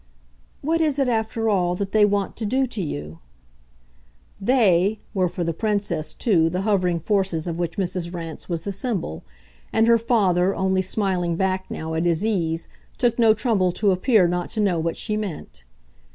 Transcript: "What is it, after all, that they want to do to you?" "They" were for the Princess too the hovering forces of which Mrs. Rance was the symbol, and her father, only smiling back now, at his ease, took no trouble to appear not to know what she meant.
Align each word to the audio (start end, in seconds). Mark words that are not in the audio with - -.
"What 0.61 0.81
is 0.81 0.97
it, 0.97 1.07
after 1.07 1.47
all, 1.47 1.75
that 1.75 1.91
they 1.91 2.05
want 2.05 2.35
to 2.37 2.45
do 2.47 2.65
to 2.65 2.81
you?" 2.81 3.19
"They" 4.41 4.97
were 5.13 5.29
for 5.29 5.43
the 5.43 5.53
Princess 5.53 6.15
too 6.15 6.49
the 6.49 6.61
hovering 6.63 6.99
forces 6.99 7.45
of 7.45 7.59
which 7.59 7.77
Mrs. 7.77 8.11
Rance 8.11 8.49
was 8.49 8.63
the 8.63 8.71
symbol, 8.71 9.23
and 9.71 9.85
her 9.85 9.99
father, 9.99 10.55
only 10.55 10.81
smiling 10.81 11.35
back 11.35 11.69
now, 11.69 11.93
at 11.93 12.05
his 12.05 12.25
ease, 12.25 12.67
took 12.97 13.19
no 13.19 13.35
trouble 13.35 13.71
to 13.73 13.91
appear 13.91 14.27
not 14.27 14.49
to 14.57 14.59
know 14.59 14.79
what 14.79 14.97
she 14.97 15.15
meant. 15.17 15.65